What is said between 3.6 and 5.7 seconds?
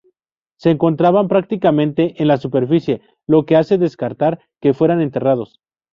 descartar que fueran enterrados.